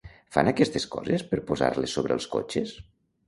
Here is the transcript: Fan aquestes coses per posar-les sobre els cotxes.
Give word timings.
Fan 0.35 0.47
aquestes 0.51 0.87
coses 0.95 1.25
per 1.33 1.39
posar-les 1.51 1.93
sobre 1.99 2.17
els 2.17 2.27
cotxes. 2.37 2.73